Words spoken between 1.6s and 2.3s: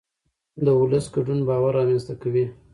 رامنځته